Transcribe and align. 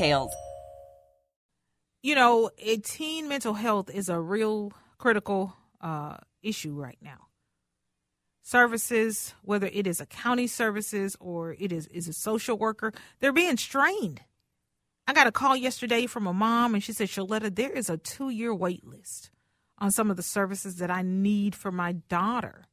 details. 0.00 0.32
You 2.02 2.14
know, 2.14 2.50
teen 2.84 3.28
mental 3.28 3.54
health 3.54 3.90
is 3.90 4.08
a 4.08 4.18
real 4.18 4.72
critical 4.98 5.54
uh, 5.80 6.16
issue 6.42 6.72
right 6.72 6.98
now. 7.02 7.26
Services, 8.42 9.34
whether 9.42 9.66
it 9.66 9.86
is 9.86 10.00
a 10.00 10.06
county 10.06 10.46
services 10.46 11.16
or 11.20 11.54
it 11.58 11.72
is, 11.72 11.86
is 11.88 12.08
a 12.08 12.12
social 12.12 12.56
worker, 12.56 12.92
they're 13.20 13.32
being 13.32 13.58
strained. 13.58 14.22
I 15.06 15.12
got 15.12 15.26
a 15.26 15.32
call 15.32 15.56
yesterday 15.56 16.06
from 16.06 16.26
a 16.26 16.32
mom, 16.32 16.74
and 16.74 16.82
she 16.82 16.92
said, 16.92 17.08
Sheletta, 17.08 17.54
there 17.54 17.70
is 17.70 17.90
a 17.90 17.98
two 17.98 18.30
year 18.30 18.54
wait 18.54 18.86
list 18.86 19.30
on 19.78 19.90
some 19.90 20.10
of 20.10 20.16
the 20.16 20.22
services 20.22 20.76
that 20.76 20.90
I 20.90 21.02
need 21.02 21.54
for 21.54 21.70
my 21.70 21.92
daughter. 21.92 22.66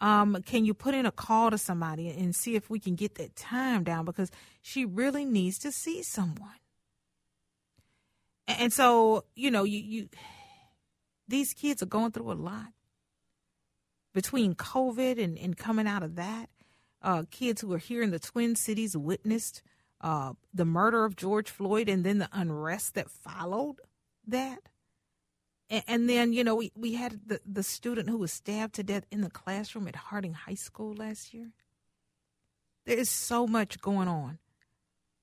Um, 0.00 0.42
can 0.44 0.64
you 0.64 0.74
put 0.74 0.94
in 0.94 1.06
a 1.06 1.10
call 1.10 1.50
to 1.50 1.58
somebody 1.58 2.08
and 2.08 2.34
see 2.34 2.54
if 2.54 2.70
we 2.70 2.78
can 2.78 2.94
get 2.94 3.16
that 3.16 3.34
time 3.34 3.82
down 3.82 4.04
because 4.04 4.30
she 4.62 4.84
really 4.84 5.24
needs 5.24 5.58
to 5.58 5.72
see 5.72 6.02
someone. 6.02 6.60
And 8.46 8.72
so, 8.72 9.24
you 9.34 9.50
know, 9.50 9.64
you, 9.64 9.80
you 9.80 10.08
these 11.26 11.52
kids 11.52 11.82
are 11.82 11.86
going 11.86 12.12
through 12.12 12.32
a 12.32 12.34
lot 12.34 12.72
between 14.14 14.54
COVID 14.54 15.22
and, 15.22 15.38
and 15.38 15.56
coming 15.56 15.86
out 15.86 16.02
of 16.02 16.16
that. 16.16 16.48
Uh, 17.02 17.24
kids 17.30 17.60
who 17.60 17.72
are 17.72 17.78
here 17.78 18.02
in 18.02 18.10
the 18.10 18.18
Twin 18.18 18.56
Cities 18.56 18.96
witnessed 18.96 19.62
uh, 20.00 20.32
the 20.52 20.64
murder 20.64 21.04
of 21.04 21.16
George 21.16 21.50
Floyd 21.50 21.88
and 21.88 22.04
then 22.04 22.18
the 22.18 22.28
unrest 22.32 22.94
that 22.94 23.10
followed 23.10 23.76
that. 24.26 24.60
And, 25.70 26.08
then, 26.08 26.32
you 26.32 26.44
know, 26.44 26.54
we, 26.54 26.72
we 26.74 26.94
had 26.94 27.20
the, 27.26 27.40
the 27.44 27.62
student 27.62 28.08
who 28.08 28.16
was 28.16 28.32
stabbed 28.32 28.74
to 28.76 28.82
death 28.82 29.04
in 29.10 29.20
the 29.20 29.28
classroom 29.28 29.86
at 29.86 29.96
Harding 29.96 30.32
High 30.32 30.54
School 30.54 30.94
last 30.94 31.34
year. 31.34 31.50
There 32.86 32.96
is 32.96 33.10
so 33.10 33.46
much 33.46 33.78
going 33.80 34.08
on. 34.08 34.38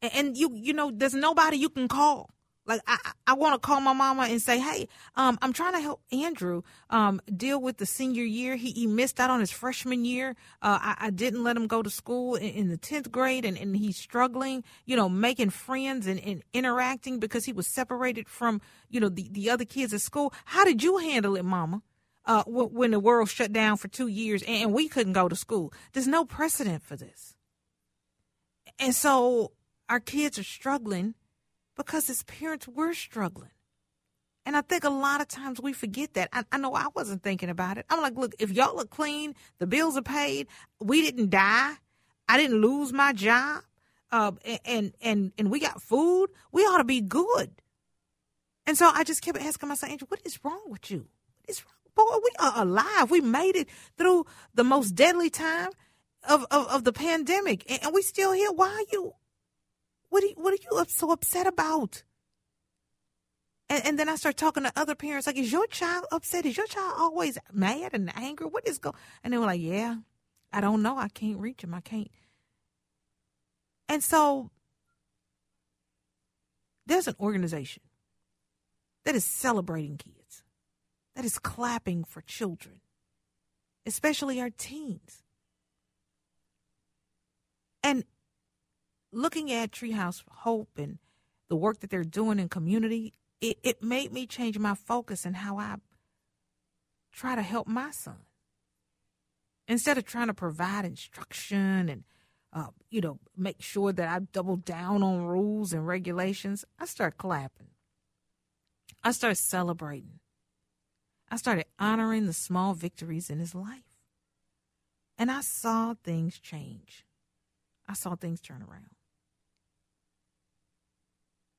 And, 0.03 0.11
and 0.13 0.37
you, 0.37 0.51
you 0.53 0.73
know, 0.73 0.91
there's 0.93 1.15
nobody 1.15 1.57
you 1.57 1.69
can 1.69 1.87
call. 1.87 2.34
Like 2.67 2.81
I, 2.87 2.97
I 3.27 3.33
want 3.33 3.53
to 3.53 3.65
call 3.65 3.79
my 3.79 3.93
mama 3.93 4.23
and 4.23 4.41
say, 4.41 4.59
"Hey, 4.59 4.87
um, 5.15 5.37
I'm 5.41 5.53
trying 5.53 5.73
to 5.73 5.79
help 5.79 6.01
Andrew 6.11 6.63
um, 6.89 7.21
deal 7.35 7.61
with 7.61 7.77
the 7.77 7.85
senior 7.85 8.23
year. 8.23 8.55
He, 8.55 8.71
he 8.71 8.87
missed 8.87 9.19
out 9.19 9.29
on 9.29 9.39
his 9.39 9.51
freshman 9.51 10.03
year. 10.03 10.35
Uh, 10.61 10.79
I, 10.81 10.95
I, 10.99 11.09
didn't 11.11 11.43
let 11.43 11.55
him 11.55 11.67
go 11.67 11.83
to 11.83 11.89
school 11.89 12.35
in, 12.35 12.49
in 12.49 12.69
the 12.69 12.77
tenth 12.77 13.11
grade, 13.11 13.45
and, 13.45 13.57
and 13.57 13.77
he's 13.77 13.97
struggling, 13.97 14.63
you 14.85 14.95
know, 14.95 15.07
making 15.07 15.51
friends 15.51 16.07
and, 16.07 16.19
and 16.19 16.43
interacting 16.53 17.19
because 17.19 17.45
he 17.45 17.53
was 17.53 17.67
separated 17.67 18.27
from, 18.27 18.61
you 18.89 18.99
know, 18.99 19.09
the, 19.09 19.29
the 19.31 19.49
other 19.49 19.65
kids 19.65 19.93
at 19.93 20.01
school. 20.01 20.33
How 20.45 20.65
did 20.65 20.81
you 20.81 20.97
handle 20.97 21.35
it, 21.35 21.45
Mama? 21.45 21.83
Uh, 22.25 22.43
when 22.47 22.89
the 22.89 22.99
world 22.99 23.29
shut 23.29 23.53
down 23.53 23.77
for 23.77 23.87
two 23.87 24.07
years 24.07 24.43
and 24.47 24.73
we 24.73 24.89
couldn't 24.89 25.13
go 25.13 25.29
to 25.29 25.35
school. 25.35 25.71
There's 25.93 26.07
no 26.07 26.25
precedent 26.25 26.81
for 26.81 26.95
this, 26.95 27.35
and 28.79 28.95
so 28.95 29.51
our 29.87 29.99
kids 29.99 30.39
are 30.39 30.43
struggling 30.43 31.13
because 31.75 32.07
his 32.07 32.23
parents, 32.23 32.67
we're 32.67 32.93
struggling. 32.93 33.49
And 34.45 34.55
I 34.55 34.61
think 34.61 34.83
a 34.83 34.89
lot 34.89 35.21
of 35.21 35.27
times 35.27 35.59
we 35.59 35.73
forget 35.73 36.13
that. 36.13 36.29
I, 36.31 36.43
I, 36.51 36.57
know 36.57 36.75
I 36.75 36.87
wasn't 36.95 37.23
thinking 37.23 37.49
about 37.49 37.77
it. 37.77 37.85
I'm 37.89 38.01
like, 38.01 38.15
look, 38.15 38.35
if 38.37 38.51
y'all 38.51 38.79
are 38.79 38.85
clean, 38.85 39.33
the 39.57 39.65
bills 39.65 39.97
are 39.97 40.03
paid, 40.03 40.47
we 40.79 41.01
didn't 41.01 41.31
die, 41.31 41.73
I 42.29 42.37
didn't 42.37 42.61
lose 42.61 42.93
my 42.93 43.11
job, 43.11 43.63
uh, 44.11 44.31
and 44.63 44.93
and 45.01 45.31
and 45.37 45.49
we 45.49 45.59
got 45.59 45.81
food, 45.81 46.27
we 46.51 46.61
ought 46.61 46.77
to 46.77 46.83
be 46.83 47.01
good. 47.01 47.51
And 48.67 48.77
so 48.77 48.89
I 48.93 49.03
just 49.03 49.21
kept 49.21 49.39
asking 49.39 49.69
myself, 49.69 49.91
Angel, 49.91 50.07
what 50.07 50.21
is 50.25 50.39
wrong 50.43 50.61
with 50.67 50.89
you? 50.89 51.07
What 51.39 51.49
is 51.49 51.63
wrong? 51.63 51.71
Boy, 51.95 52.17
we 52.23 52.31
are 52.39 52.53
alive. 52.63 53.09
We 53.09 53.21
made 53.21 53.55
it 53.55 53.69
through 53.97 54.25
the 54.53 54.63
most 54.63 54.91
deadly 54.91 55.29
time 55.29 55.69
of, 56.27 56.45
of, 56.51 56.67
of 56.67 56.83
the 56.83 56.93
pandemic, 56.93 57.69
and, 57.69 57.83
and 57.83 57.93
we 57.93 58.01
still 58.01 58.31
here. 58.31 58.51
Why 58.51 58.67
are 58.67 58.91
you 58.91 59.13
what 60.09 60.23
are 60.23 60.27
you, 60.27 60.35
what 60.37 60.53
are 60.53 60.57
you 60.61 60.85
so 60.87 61.11
upset 61.11 61.47
about? 61.47 62.03
And, 63.69 63.85
and 63.85 63.99
then 63.99 64.09
I 64.09 64.15
start 64.15 64.37
talking 64.37 64.63
to 64.63 64.71
other 64.75 64.95
parents 64.95 65.27
like, 65.27 65.37
is 65.37 65.51
your 65.51 65.67
child 65.67 66.05
upset? 66.11 66.45
Is 66.45 66.57
your 66.57 66.67
child 66.67 66.93
always 66.97 67.37
mad 67.51 67.91
and 67.93 68.11
angry? 68.15 68.47
What 68.47 68.67
is 68.67 68.77
going? 68.77 68.95
And 69.23 69.33
they 69.33 69.37
were 69.37 69.45
like, 69.45 69.61
yeah, 69.61 69.97
I 70.53 70.61
don't 70.61 70.81
know. 70.81 70.97
I 70.97 71.09
can't 71.09 71.39
reach 71.39 71.63
him. 71.63 71.73
I 71.73 71.81
can't. 71.81 72.09
And 73.89 74.03
so 74.03 74.51
there's 76.85 77.07
an 77.07 77.15
organization 77.19 77.83
that 79.03 79.15
is 79.15 79.25
celebrating 79.25 79.97
kids, 79.97 80.43
that 81.15 81.25
is 81.25 81.39
clapping 81.39 82.03
for 82.03 82.21
children, 82.21 82.81
especially 83.85 84.39
our 84.41 84.49
teens. 84.49 85.23
And 87.83 88.03
looking 89.15 89.51
at 89.51 89.71
Treehouse 89.71 90.23
Hope 90.29 90.77
and 90.77 90.99
the 91.47 91.55
work 91.55 91.79
that 91.79 91.89
they're 91.89 92.03
doing 92.03 92.39
in 92.39 92.49
community, 92.49 93.13
it, 93.41 93.57
it 93.63 93.83
made 93.83 94.11
me 94.11 94.27
change 94.27 94.59
my 94.59 94.75
focus 94.75 95.25
and 95.25 95.37
how 95.37 95.57
I 95.57 95.75
try 97.11 97.35
to 97.35 97.41
help 97.41 97.67
my 97.67 97.91
son. 97.91 98.17
Instead 99.67 99.97
of 99.97 100.05
trying 100.05 100.27
to 100.27 100.33
provide 100.33 100.85
instruction 100.85 101.89
and 101.89 102.03
uh, 102.55 102.67
you 102.89 103.01
know, 103.01 103.19
make 103.35 103.61
sure 103.61 103.91
that 103.91 104.07
I 104.07 104.19
double 104.19 104.55
down 104.55 105.03
on 105.03 105.25
rules 105.25 105.73
and 105.73 105.85
regulations, 105.85 106.63
I 106.79 106.85
start 106.85 107.17
clapping. 107.17 107.67
I 109.03 109.11
start 109.11 109.37
celebrating. 109.37 110.19
I 111.29 111.35
started 111.35 111.65
honoring 111.77 112.27
the 112.27 112.33
small 112.33 112.73
victories 112.73 113.29
in 113.29 113.39
his 113.39 113.53
life. 113.53 113.99
And 115.17 115.29
I 115.29 115.41
saw 115.41 115.95
things 116.01 116.39
change. 116.39 117.05
I 117.89 117.93
saw 117.93 118.15
things 118.15 118.39
turn 118.39 118.61
around. 118.61 118.89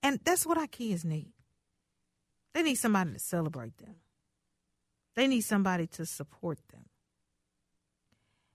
And 0.02 0.20
that's 0.24 0.46
what 0.46 0.58
our 0.58 0.66
kids 0.66 1.04
need. 1.04 1.32
They 2.54 2.62
need 2.62 2.76
somebody 2.76 3.12
to 3.12 3.18
celebrate 3.18 3.76
them. 3.78 3.96
They 5.14 5.26
need 5.26 5.42
somebody 5.42 5.86
to 5.88 6.06
support 6.06 6.58
them. 6.72 6.86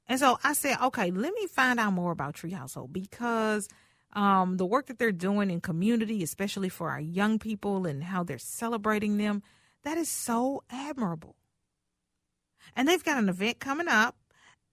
And 0.07 0.19
so 0.19 0.38
I 0.44 0.53
said, 0.53 0.78
okay, 0.81 1.12
let 1.12 1.34
me 1.34 1.47
find 1.47 1.80
out 1.80 1.94
more 1.94 2.12
about 2.12 2.35
Treehouse 2.35 2.75
Hope 2.75 2.91
because 2.91 3.68
um, 4.13 4.57
the 4.57 4.66
work 4.66 4.88
that 4.88 5.00
they're 5.00 5.12
doing 5.12 5.50
in 5.50 5.62
community, 5.62 6.22
especially 6.24 6.69
for 6.69 6.90
our 6.90 7.00
young 7.00 7.39
people 7.39 7.86
and 7.86 8.04
how 8.04 8.24
they're 8.24 8.38
celebrating 8.38 9.18
them, 9.18 9.42
that 9.83 9.98
is 9.98 10.10
so 10.10 10.63
admirable. 10.69 11.36
And 12.75 12.88
they've 12.88 13.04
got 13.04 13.18
an 13.18 13.30
event 13.30 13.60
coming 13.60 13.88
up 13.88 14.15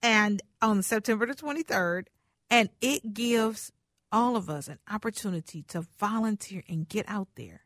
and 0.02 0.42
on 0.60 0.82
September 0.82 1.26
the 1.26 1.34
23rd, 1.34 2.06
and 2.50 2.68
it 2.80 3.14
gives 3.14 3.72
all 4.10 4.36
of 4.36 4.48
us 4.48 4.68
an 4.68 4.78
opportunity 4.90 5.62
to 5.68 5.86
volunteer 5.98 6.62
and 6.68 6.88
get 6.88 7.04
out 7.08 7.28
there 7.36 7.62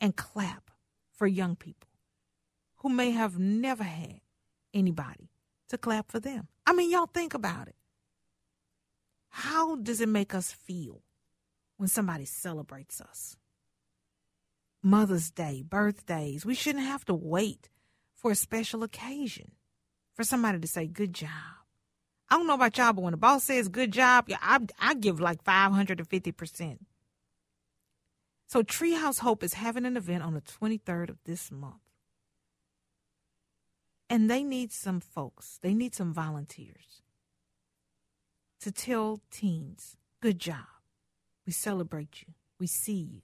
and 0.00 0.16
clap 0.16 0.70
for 1.12 1.26
young 1.26 1.56
people 1.56 1.88
who 2.76 2.88
may 2.88 3.10
have 3.10 3.38
never 3.38 3.84
had 3.84 4.20
anybody 4.72 5.30
to 5.68 5.78
clap 5.78 6.10
for 6.10 6.20
them. 6.20 6.48
I 6.66 6.72
mean, 6.72 6.90
y'all 6.90 7.06
think 7.06 7.34
about 7.34 7.68
it. 7.68 7.76
How 9.28 9.76
does 9.76 10.00
it 10.00 10.08
make 10.08 10.34
us 10.34 10.52
feel 10.52 11.02
when 11.76 11.88
somebody 11.88 12.24
celebrates 12.24 13.00
us? 13.00 13.36
Mother's 14.82 15.30
Day, 15.30 15.62
birthdays, 15.66 16.46
we 16.46 16.54
shouldn't 16.54 16.84
have 16.84 17.04
to 17.04 17.14
wait 17.14 17.68
for 18.14 18.30
a 18.30 18.36
special 18.36 18.82
occasion 18.82 19.52
for 20.14 20.24
somebody 20.24 20.58
to 20.58 20.66
say, 20.66 20.86
Good 20.86 21.14
job. 21.14 21.59
I 22.30 22.36
don't 22.36 22.46
know 22.46 22.54
about 22.54 22.78
y'all, 22.78 22.92
but 22.92 23.02
when 23.02 23.10
the 23.10 23.16
boss 23.16 23.44
says 23.44 23.68
good 23.68 23.92
job, 23.92 24.28
I, 24.40 24.60
I 24.78 24.94
give 24.94 25.20
like 25.20 25.42
550%. 25.42 26.78
So 28.46 28.62
Treehouse 28.62 29.18
Hope 29.20 29.42
is 29.42 29.54
having 29.54 29.84
an 29.84 29.96
event 29.96 30.22
on 30.22 30.34
the 30.34 30.40
23rd 30.40 31.08
of 31.10 31.18
this 31.24 31.50
month. 31.50 31.74
And 34.08 34.30
they 34.30 34.42
need 34.42 34.72
some 34.72 35.00
folks, 35.00 35.58
they 35.62 35.74
need 35.74 35.94
some 35.94 36.12
volunteers 36.12 37.02
to 38.60 38.70
tell 38.70 39.20
teens, 39.30 39.96
good 40.20 40.38
job. 40.38 40.66
We 41.46 41.52
celebrate 41.52 42.22
you. 42.22 42.34
We 42.58 42.66
see 42.66 43.00
you. 43.00 43.22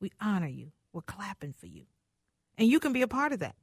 We 0.00 0.12
honor 0.20 0.48
you. 0.48 0.72
We're 0.92 1.02
clapping 1.02 1.54
for 1.54 1.66
you. 1.66 1.84
And 2.58 2.68
you 2.68 2.78
can 2.78 2.92
be 2.92 3.02
a 3.02 3.08
part 3.08 3.32
of 3.32 3.40
that. 3.40 3.56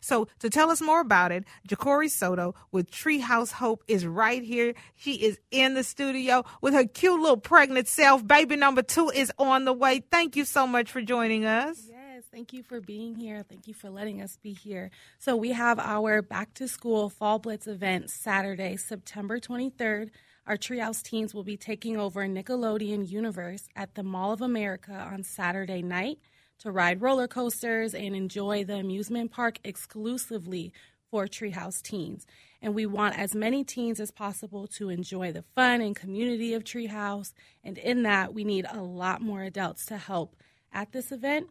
So 0.00 0.28
to 0.38 0.50
tell 0.50 0.70
us 0.70 0.80
more 0.80 1.00
about 1.00 1.32
it, 1.32 1.44
Jacori 1.68 2.10
Soto 2.10 2.54
with 2.72 2.90
Treehouse 2.90 3.52
Hope 3.52 3.82
is 3.88 4.06
right 4.06 4.42
here. 4.42 4.74
She 4.94 5.14
is 5.14 5.38
in 5.50 5.74
the 5.74 5.84
studio 5.84 6.44
with 6.60 6.74
her 6.74 6.84
cute 6.84 7.20
little 7.20 7.36
pregnant 7.36 7.88
self. 7.88 8.26
Baby 8.26 8.56
number 8.56 8.82
two 8.82 9.10
is 9.10 9.32
on 9.38 9.64
the 9.64 9.72
way. 9.72 10.02
Thank 10.10 10.36
you 10.36 10.44
so 10.44 10.66
much 10.66 10.90
for 10.90 11.02
joining 11.02 11.44
us. 11.44 11.82
Yes, 11.88 12.24
thank 12.32 12.52
you 12.52 12.62
for 12.62 12.80
being 12.80 13.14
here. 13.14 13.44
Thank 13.48 13.66
you 13.66 13.74
for 13.74 13.90
letting 13.90 14.22
us 14.22 14.36
be 14.42 14.52
here. 14.52 14.90
So 15.18 15.36
we 15.36 15.52
have 15.52 15.78
our 15.78 16.22
back 16.22 16.54
to 16.54 16.68
school 16.68 17.08
fall 17.08 17.38
blitz 17.38 17.66
event 17.66 18.10
Saturday, 18.10 18.76
September 18.76 19.38
23rd. 19.38 20.10
Our 20.46 20.56
Treehouse 20.56 21.02
teens 21.02 21.34
will 21.34 21.44
be 21.44 21.56
taking 21.56 21.96
over 21.96 22.26
Nickelodeon 22.26 23.08
Universe 23.08 23.68
at 23.76 23.94
the 23.94 24.02
Mall 24.02 24.32
of 24.32 24.40
America 24.40 24.92
on 24.92 25.22
Saturday 25.22 25.82
night 25.82 26.18
to 26.60 26.70
ride 26.70 27.02
roller 27.02 27.28
coasters 27.28 27.94
and 27.94 28.14
enjoy 28.14 28.64
the 28.64 28.76
amusement 28.76 29.30
park 29.30 29.58
exclusively 29.64 30.72
for 31.10 31.26
Treehouse 31.26 31.82
teens. 31.82 32.26
And 32.62 32.74
we 32.74 32.86
want 32.86 33.18
as 33.18 33.34
many 33.34 33.64
teens 33.64 33.98
as 33.98 34.10
possible 34.10 34.66
to 34.78 34.90
enjoy 34.90 35.32
the 35.32 35.44
fun 35.54 35.80
and 35.80 35.96
community 35.96 36.54
of 36.54 36.64
Treehouse. 36.64 37.32
And 37.64 37.78
in 37.78 38.02
that, 38.04 38.34
we 38.34 38.44
need 38.44 38.66
a 38.70 38.82
lot 38.82 39.22
more 39.22 39.42
adults 39.42 39.86
to 39.86 39.96
help 39.96 40.36
at 40.72 40.92
this 40.92 41.10
event. 41.10 41.48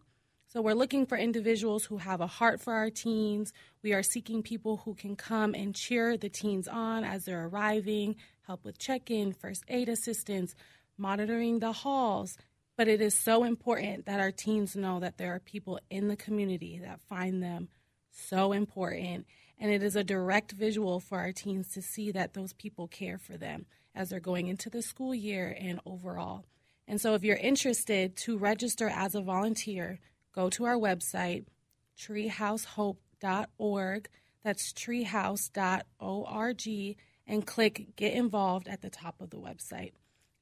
So 0.48 0.62
we're 0.62 0.74
looking 0.74 1.06
for 1.06 1.18
individuals 1.18 1.86
who 1.86 1.98
have 1.98 2.22
a 2.22 2.28
heart 2.28 2.60
for 2.60 2.74
our 2.74 2.90
teens. 2.90 3.54
We 3.84 3.94
are 3.94 4.02
seeking 4.02 4.42
people 4.42 4.78
who 4.78 4.96
can 4.96 5.16
come 5.16 5.54
and 5.54 5.76
cheer 5.76 6.18
the 6.18 6.30
teens 6.30 6.68
on 6.68 7.04
as 7.04 7.26
they're 7.26 7.46
arriving, 7.46 8.16
help 8.48 8.66
with 8.66 8.80
check 8.80 9.12
in, 9.12 9.34
first 9.34 9.64
aid 9.68 9.90
assistance, 9.90 10.56
monitoring 10.98 11.60
the 11.60 11.72
halls, 11.72 12.36
but 12.80 12.88
it 12.88 13.02
is 13.02 13.14
so 13.14 13.44
important 13.44 14.06
that 14.06 14.22
our 14.22 14.31
teens 14.31 14.74
know 14.74 15.02
that 15.02 15.18
there 15.18 15.36
are 15.36 15.42
people 15.42 15.81
in 15.90 16.08
the 16.08 16.16
community 16.16 16.80
that 16.81 17.02
find 17.10 17.44
them 17.44 17.68
so 18.10 18.54
important. 18.54 19.26
And 19.60 19.70
it 19.70 19.84
is 19.84 19.98
a 19.98 20.04
direct 20.06 20.54
visual 20.54 21.02
for 21.02 21.18
our 21.18 21.34
teens 21.34 21.74
to 21.74 21.81
see 21.81 22.14
that 22.14 22.36
those 22.36 22.54
people 22.54 22.88
care 22.88 23.18
for 23.18 23.36
them 23.36 23.66
as 23.94 24.08
they're 24.08 24.22
going 24.22 24.48
into 24.48 24.70
the 24.70 24.81
school 24.81 25.14
year 25.14 25.54
and 25.60 25.81
overall. 25.86 26.46
And 26.88 27.02
so, 27.02 27.16
if 27.16 27.24
you're 27.26 27.36
interested 27.36 28.16
to 28.16 28.38
register 28.38 28.88
as 28.88 29.14
a 29.14 29.20
volunteer, 29.20 30.00
go 30.34 30.50
to 30.52 30.64
our 30.64 30.78
website, 30.78 31.48
treehousehope.org. 31.98 34.10
That's 34.42 34.72
treehouse.org 34.72 36.98
and 37.28 37.46
click 37.46 37.88
Get 37.98 38.14
Involved 38.14 38.70
at 38.70 38.81
the 38.81 38.90
top 38.90 39.20
of 39.20 39.31
the 39.31 39.38
website 39.38 39.92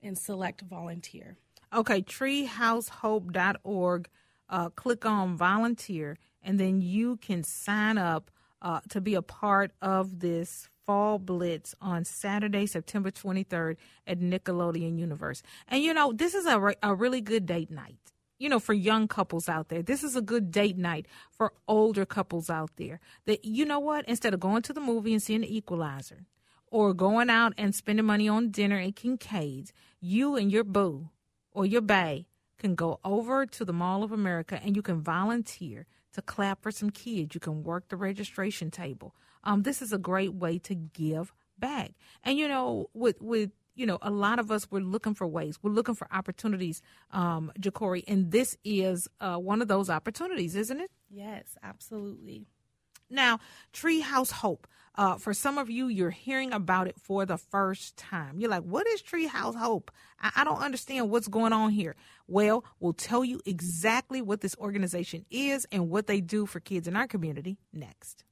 and 0.04 0.16
select 0.16 0.62
Volunteer. 0.62 1.40
Okay, 1.74 2.02
treehousehope.org. 2.02 4.10
Uh, 4.50 4.70
click 4.70 5.06
on 5.06 5.36
volunteer, 5.36 6.18
and 6.42 6.58
then 6.58 6.82
you 6.82 7.18
can 7.18 7.44
sign 7.44 7.98
up 7.98 8.32
uh, 8.62 8.80
to 8.90 9.02
be 9.02 9.14
a 9.14 9.22
part 9.22 9.72
of 9.82 10.20
this 10.20 10.70
fall 10.86 11.20
blitz 11.20 11.76
on 11.82 12.06
Saturday, 12.06 12.66
September 12.66 13.12
23rd 13.12 13.76
at 14.08 14.22
Nickelodeon 14.22 14.98
Universe. 14.98 15.44
And 15.68 15.84
you 15.84 15.94
know, 15.94 16.14
this 16.14 16.34
is 16.34 16.46
a, 16.46 16.58
re- 16.58 16.78
a 16.82 16.96
really 16.96 17.20
good 17.20 17.46
date 17.46 17.70
night. 17.70 18.14
You 18.40 18.50
know, 18.50 18.60
for 18.60 18.74
young 18.74 19.10
couples 19.10 19.50
out 19.50 19.68
there, 19.68 19.82
this 19.82 20.04
is 20.04 20.16
a 20.16 20.22
good 20.22 20.52
date 20.52 20.78
night 20.78 21.08
for 21.30 21.52
older 21.68 22.06
couples 22.06 22.50
out 22.50 22.70
there. 22.78 23.02
That 23.26 23.44
you 23.44 23.66
know 23.66 23.80
what? 23.80 24.08
Instead 24.08 24.34
of 24.34 24.40
going 24.40 24.62
to 24.62 24.74
the 24.74 24.80
movie 24.80 25.12
and 25.12 25.22
seeing 25.22 25.42
the 25.42 25.58
Equalizer, 25.58 26.26
or 26.68 26.94
going 26.94 27.30
out 27.30 27.54
and 27.58 27.76
spending 27.76 28.06
money 28.06 28.30
on 28.30 28.52
dinner 28.52 28.80
at 28.80 28.96
Kincaid's, 28.96 29.74
you 30.00 30.36
and 30.36 30.52
your 30.52 30.64
boo 30.64 31.10
or 31.58 31.66
your 31.66 31.82
bay 31.82 32.28
can 32.60 32.76
go 32.76 33.00
over 33.04 33.48
to 33.48 33.66
the 33.66 33.74
Mall 33.74 34.04
of 34.04 34.12
America 34.12 34.60
and 34.64 34.76
you 34.76 34.84
can 34.84 35.02
volunteer 35.02 35.88
to 36.14 36.22
clap 36.22 36.62
for 36.62 36.70
some 36.70 36.92
kids. 36.92 37.34
You 37.34 37.42
can 37.42 37.64
work 37.64 37.90
the 37.90 37.96
registration 37.98 38.70
table. 38.70 39.16
Um, 39.44 39.64
this 39.64 39.82
is 39.82 39.92
a 39.92 39.98
great 39.98 40.36
way 40.36 40.60
to 40.60 40.76
give 40.76 41.34
back. 41.58 41.94
And 42.24 42.38
you 42.38 42.48
know, 42.48 42.92
with 42.94 43.20
with 43.22 43.50
you 43.74 43.88
know, 43.88 43.98
a 44.04 44.12
lot 44.12 44.38
of 44.38 44.52
us 44.52 44.70
we're 44.70 44.82
looking 44.82 45.16
for 45.16 45.26
ways. 45.26 45.58
We're 45.64 45.72
looking 45.72 45.96
for 45.96 46.08
opportunities, 46.12 46.82
um, 47.12 47.52
Jacori, 47.60 48.04
and 48.08 48.32
this 48.32 48.56
is 48.64 49.08
uh, 49.20 49.38
one 49.38 49.60
of 49.60 49.68
those 49.68 49.90
opportunities, 49.90 50.56
isn't 50.56 50.80
it? 50.80 50.92
Yes, 51.10 51.58
absolutely. 51.64 52.46
Now, 53.10 53.40
Treehouse 53.74 54.32
Hope. 54.32 54.68
Uh, 54.96 55.16
for 55.16 55.32
some 55.32 55.60
of 55.60 55.70
you, 55.70 55.88
you're 55.88 56.10
hearing 56.10 56.52
about 56.52 56.88
it 56.88 56.96
for 57.00 57.24
the 57.24 57.38
first 57.38 57.96
time. 57.98 58.40
You're 58.40 58.50
like, 58.50 58.64
what 58.64 58.88
is 58.88 59.04
Treehouse 59.04 59.56
Hope? 59.56 59.92
I, 60.20 60.32
I 60.38 60.44
don't 60.44 60.58
understand 60.58 61.12
what's 61.12 61.28
going 61.28 61.54
on 61.54 61.70
here. 61.70 61.96
Well, 62.28 62.66
we'll 62.80 62.94
tell 62.94 63.24
you 63.24 63.40
exactly 63.46 64.24
what 64.24 64.42
this 64.42 64.56
organization 64.58 65.26
is 65.30 65.68
and 65.72 65.92
what 65.92 66.08
they 66.08 66.20
do 66.20 66.48
for 66.48 66.60
kids 66.60 66.88
in 66.88 66.96
our 66.96 67.06
community 67.06 67.58
next. 67.72 68.24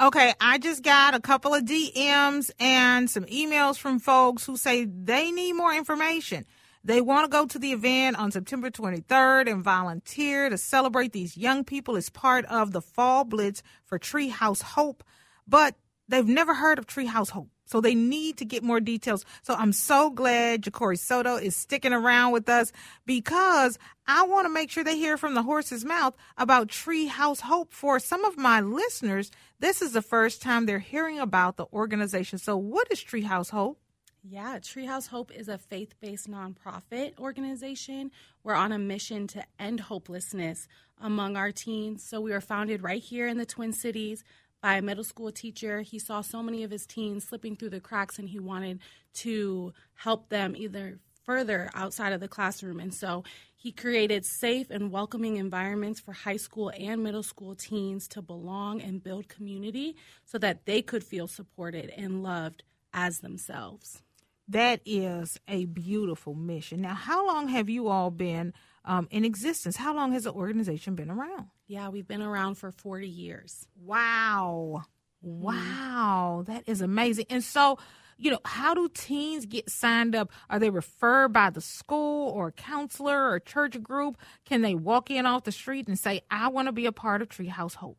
Okay, 0.00 0.34
I 0.40 0.58
just 0.58 0.82
got 0.82 1.14
a 1.14 1.20
couple 1.20 1.54
of 1.54 1.64
DMs 1.64 2.50
and 2.60 3.10
some 3.10 3.24
emails 3.24 3.78
from 3.78 3.98
folks 3.98 4.44
who 4.44 4.58
say 4.58 4.84
they 4.84 5.32
need 5.32 5.54
more 5.54 5.72
information. 5.72 6.44
They 6.86 7.00
want 7.00 7.24
to 7.24 7.28
go 7.28 7.46
to 7.46 7.58
the 7.58 7.72
event 7.72 8.16
on 8.16 8.30
September 8.30 8.70
23rd 8.70 9.50
and 9.50 9.60
volunteer 9.60 10.48
to 10.48 10.56
celebrate 10.56 11.12
these 11.12 11.36
young 11.36 11.64
people 11.64 11.96
as 11.96 12.10
part 12.10 12.44
of 12.44 12.70
the 12.70 12.80
Fall 12.80 13.24
Blitz 13.24 13.60
for 13.84 13.98
Treehouse 13.98 14.62
Hope, 14.62 15.02
but 15.48 15.74
they've 16.06 16.24
never 16.24 16.54
heard 16.54 16.78
of 16.78 16.86
Treehouse 16.86 17.30
Hope. 17.30 17.48
So 17.64 17.80
they 17.80 17.96
need 17.96 18.36
to 18.36 18.44
get 18.44 18.62
more 18.62 18.78
details. 18.78 19.24
So 19.42 19.54
I'm 19.54 19.72
so 19.72 20.10
glad 20.10 20.62
Jacori 20.62 20.96
Soto 20.96 21.34
is 21.34 21.56
sticking 21.56 21.92
around 21.92 22.30
with 22.30 22.48
us 22.48 22.70
because 23.04 23.80
I 24.06 24.22
want 24.22 24.44
to 24.44 24.54
make 24.54 24.70
sure 24.70 24.84
they 24.84 24.96
hear 24.96 25.16
from 25.16 25.34
the 25.34 25.42
horse's 25.42 25.84
mouth 25.84 26.14
about 26.36 26.68
Treehouse 26.68 27.40
Hope. 27.40 27.72
For 27.72 27.98
some 27.98 28.24
of 28.24 28.38
my 28.38 28.60
listeners, 28.60 29.32
this 29.58 29.82
is 29.82 29.90
the 29.90 30.02
first 30.02 30.40
time 30.40 30.66
they're 30.66 30.78
hearing 30.78 31.18
about 31.18 31.56
the 31.56 31.66
organization. 31.72 32.38
So 32.38 32.56
what 32.56 32.86
is 32.92 33.00
Treehouse 33.00 33.50
Hope? 33.50 33.80
Yeah, 34.28 34.58
Treehouse 34.58 35.06
Hope 35.06 35.30
is 35.30 35.46
a 35.46 35.56
faith 35.56 35.94
based 36.00 36.28
nonprofit 36.28 37.16
organization. 37.16 38.10
We're 38.42 38.54
on 38.54 38.72
a 38.72 38.78
mission 38.78 39.28
to 39.28 39.44
end 39.60 39.78
hopelessness 39.78 40.66
among 41.00 41.36
our 41.36 41.52
teens. 41.52 42.02
So 42.02 42.20
we 42.20 42.32
were 42.32 42.40
founded 42.40 42.82
right 42.82 43.00
here 43.00 43.28
in 43.28 43.38
the 43.38 43.46
Twin 43.46 43.72
Cities 43.72 44.24
by 44.60 44.78
a 44.78 44.82
middle 44.82 45.04
school 45.04 45.30
teacher. 45.30 45.82
He 45.82 46.00
saw 46.00 46.22
so 46.22 46.42
many 46.42 46.64
of 46.64 46.72
his 46.72 46.86
teens 46.86 47.22
slipping 47.22 47.54
through 47.54 47.70
the 47.70 47.78
cracks 47.78 48.18
and 48.18 48.28
he 48.28 48.40
wanted 48.40 48.80
to 49.14 49.72
help 49.94 50.28
them 50.28 50.56
either 50.56 50.98
further 51.24 51.70
outside 51.72 52.12
of 52.12 52.18
the 52.18 52.26
classroom. 52.26 52.80
And 52.80 52.92
so 52.92 53.22
he 53.54 53.70
created 53.70 54.26
safe 54.26 54.70
and 54.70 54.90
welcoming 54.90 55.36
environments 55.36 56.00
for 56.00 56.12
high 56.12 56.38
school 56.38 56.72
and 56.76 57.04
middle 57.04 57.22
school 57.22 57.54
teens 57.54 58.08
to 58.08 58.22
belong 58.22 58.82
and 58.82 59.04
build 59.04 59.28
community 59.28 59.94
so 60.24 60.36
that 60.38 60.66
they 60.66 60.82
could 60.82 61.04
feel 61.04 61.28
supported 61.28 61.90
and 61.96 62.24
loved 62.24 62.64
as 62.92 63.20
themselves. 63.20 64.02
That 64.48 64.80
is 64.84 65.40
a 65.48 65.64
beautiful 65.64 66.34
mission. 66.34 66.80
Now, 66.82 66.94
how 66.94 67.26
long 67.26 67.48
have 67.48 67.68
you 67.68 67.88
all 67.88 68.10
been 68.10 68.52
um, 68.84 69.08
in 69.10 69.24
existence? 69.24 69.76
How 69.76 69.94
long 69.94 70.12
has 70.12 70.24
the 70.24 70.32
organization 70.32 70.94
been 70.94 71.10
around? 71.10 71.48
Yeah, 71.66 71.88
we've 71.88 72.06
been 72.06 72.22
around 72.22 72.54
for 72.54 72.70
40 72.70 73.08
years. 73.08 73.66
Wow. 73.82 74.84
Wow. 75.20 76.44
That 76.46 76.62
is 76.66 76.80
amazing. 76.80 77.26
And 77.28 77.42
so, 77.42 77.78
you 78.18 78.30
know, 78.30 78.38
how 78.44 78.72
do 78.72 78.88
teens 78.88 79.46
get 79.46 79.68
signed 79.68 80.14
up? 80.14 80.30
Are 80.48 80.60
they 80.60 80.70
referred 80.70 81.32
by 81.32 81.50
the 81.50 81.60
school 81.60 82.30
or 82.30 82.52
counselor 82.52 83.28
or 83.30 83.40
church 83.40 83.82
group? 83.82 84.16
Can 84.44 84.62
they 84.62 84.76
walk 84.76 85.10
in 85.10 85.26
off 85.26 85.42
the 85.42 85.52
street 85.52 85.88
and 85.88 85.98
say, 85.98 86.22
I 86.30 86.48
want 86.48 86.68
to 86.68 86.72
be 86.72 86.86
a 86.86 86.92
part 86.92 87.20
of 87.20 87.28
Treehouse 87.28 87.74
Hope? 87.74 87.98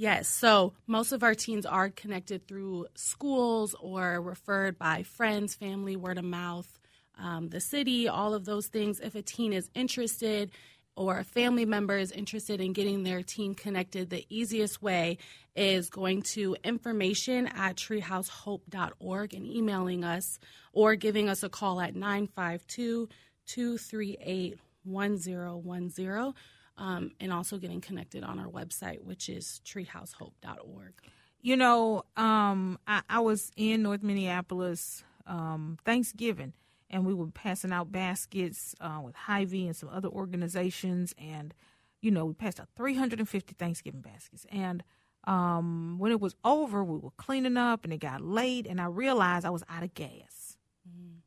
Yes. 0.00 0.28
So 0.28 0.74
most 0.86 1.10
of 1.10 1.24
our 1.24 1.34
teens 1.34 1.66
are 1.66 1.90
connected 1.90 2.46
through 2.46 2.86
schools 2.94 3.74
or 3.80 4.20
referred 4.22 4.78
by 4.78 5.02
friends, 5.02 5.56
family, 5.56 5.96
word 5.96 6.18
of 6.18 6.24
mouth, 6.24 6.78
um, 7.18 7.48
the 7.48 7.58
city, 7.58 8.06
all 8.06 8.32
of 8.32 8.44
those 8.44 8.68
things. 8.68 9.00
If 9.00 9.16
a 9.16 9.22
teen 9.22 9.52
is 9.52 9.68
interested 9.74 10.52
or 10.94 11.18
a 11.18 11.24
family 11.24 11.64
member 11.64 11.98
is 11.98 12.12
interested 12.12 12.60
in 12.60 12.74
getting 12.74 13.02
their 13.02 13.24
teen 13.24 13.56
connected, 13.56 14.08
the 14.08 14.24
easiest 14.28 14.80
way 14.80 15.18
is 15.56 15.90
going 15.90 16.22
to 16.34 16.54
information 16.62 17.48
at 17.48 17.74
treehousehope.org 17.74 19.34
and 19.34 19.44
emailing 19.44 20.04
us 20.04 20.38
or 20.72 20.94
giving 20.94 21.28
us 21.28 21.42
a 21.42 21.48
call 21.48 21.80
at 21.80 21.96
952 21.96 23.08
238 23.46 24.60
1010 24.84 26.34
um, 26.78 27.10
and 27.20 27.32
also 27.32 27.58
getting 27.58 27.80
connected 27.80 28.22
on 28.24 28.38
our 28.38 28.46
website, 28.46 29.02
which 29.02 29.28
is 29.28 29.60
treehousehope.org. 29.66 30.94
You 31.40 31.56
know, 31.56 32.04
um, 32.16 32.78
I, 32.86 33.02
I, 33.08 33.20
was 33.20 33.52
in 33.56 33.82
North 33.82 34.02
Minneapolis 34.02 35.04
um, 35.26 35.76
Thanksgiving, 35.84 36.52
and 36.90 37.04
we 37.04 37.14
were 37.14 37.26
passing 37.28 37.72
out 37.72 37.92
baskets 37.92 38.74
uh, 38.80 39.00
with 39.02 39.14
Hy-Vee 39.14 39.66
and 39.66 39.76
some 39.76 39.88
other 39.88 40.08
organizations, 40.08 41.14
and 41.18 41.54
you 42.00 42.10
know 42.10 42.24
we 42.24 42.34
passed 42.34 42.60
out 42.60 42.68
350 42.76 43.54
Thanksgiving 43.54 44.00
baskets. 44.00 44.46
And 44.50 44.82
um, 45.24 45.96
when 45.98 46.10
it 46.10 46.20
was 46.20 46.34
over, 46.44 46.82
we 46.82 46.98
were 46.98 47.10
cleaning 47.16 47.56
up, 47.56 47.84
and 47.84 47.92
it 47.92 47.98
got 47.98 48.20
late, 48.20 48.66
and 48.66 48.80
I 48.80 48.86
realized 48.86 49.44
I 49.44 49.50
was 49.50 49.64
out 49.68 49.82
of 49.82 49.94
gas. 49.94 50.56
Mm. 50.88 51.18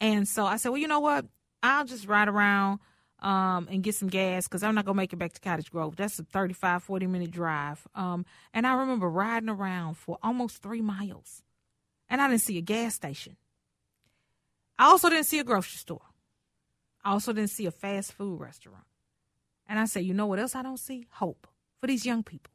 And 0.00 0.28
so 0.28 0.44
I 0.44 0.56
said, 0.56 0.70
well, 0.70 0.80
you 0.80 0.88
know 0.88 1.00
what? 1.00 1.26
I'll 1.62 1.84
just 1.84 2.08
ride 2.08 2.28
around 2.28 2.80
um, 3.22 3.68
and 3.70 3.82
get 3.82 3.94
some 3.94 4.08
gas 4.08 4.46
because 4.46 4.62
I'm 4.62 4.74
not 4.74 4.84
going 4.84 4.96
to 4.96 5.00
make 5.00 5.12
it 5.12 5.18
back 5.18 5.32
to 5.32 5.40
Cottage 5.40 5.70
Grove. 5.70 5.96
That's 5.96 6.18
a 6.18 6.24
35, 6.24 6.82
40 6.82 7.06
minute 7.06 7.30
drive. 7.30 7.86
Um, 7.94 8.26
and 8.52 8.66
I 8.66 8.74
remember 8.74 9.08
riding 9.08 9.48
around 9.48 9.94
for 9.94 10.18
almost 10.22 10.60
three 10.62 10.82
miles, 10.82 11.42
and 12.10 12.20
I 12.20 12.28
didn't 12.28 12.42
see 12.42 12.58
a 12.58 12.62
gas 12.62 12.94
station. 12.94 13.36
I 14.78 14.86
also 14.86 15.08
didn't 15.08 15.26
see 15.26 15.38
a 15.38 15.44
grocery 15.44 15.78
store. 15.78 16.02
I 17.04 17.12
also 17.12 17.32
didn't 17.32 17.50
see 17.50 17.66
a 17.66 17.70
fast 17.70 18.12
food 18.12 18.40
restaurant. 18.40 18.84
And 19.68 19.78
I 19.78 19.84
said, 19.86 20.04
you 20.04 20.14
know 20.14 20.26
what 20.26 20.38
else 20.38 20.54
I 20.54 20.62
don't 20.62 20.78
see? 20.78 21.06
Hope 21.12 21.46
for 21.80 21.86
these 21.86 22.04
young 22.04 22.22
people. 22.22 22.51